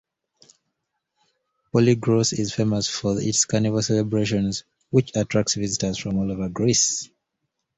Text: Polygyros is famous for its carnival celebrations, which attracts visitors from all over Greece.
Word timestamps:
Polygyros 1.71 2.33
is 2.33 2.55
famous 2.55 2.87
for 2.89 3.21
its 3.21 3.45
carnival 3.45 3.83
celebrations, 3.83 4.63
which 4.89 5.15
attracts 5.15 5.53
visitors 5.53 5.95
from 5.99 6.17
all 6.17 6.31
over 6.31 6.49
Greece. 6.49 7.07